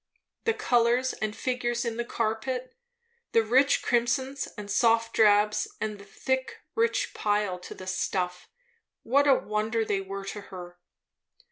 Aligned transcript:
The 0.45 0.55
colours 0.55 1.13
and 1.13 1.35
figures 1.35 1.85
in 1.85 1.97
the 1.97 2.03
carpet; 2.03 2.73
the 3.33 3.43
rich 3.43 3.83
crimsons 3.83 4.47
and 4.57 4.71
soft 4.71 5.13
drabs, 5.13 5.67
and 5.79 5.99
the 5.99 6.05
thick, 6.05 6.63
rich 6.73 7.13
pile 7.13 7.59
to 7.59 7.75
the 7.75 7.85
stuff, 7.85 8.49
what 9.03 9.27
a 9.27 9.35
wonder 9.35 9.85
they 9.85 10.01
were 10.01 10.25
to 10.25 10.41
her. 10.41 10.79